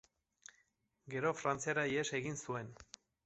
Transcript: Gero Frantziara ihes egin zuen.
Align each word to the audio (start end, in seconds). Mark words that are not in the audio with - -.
Gero 1.15 1.33
Frantziara 1.41 1.85
ihes 1.91 2.07
egin 2.21 2.41
zuen. 2.47 2.73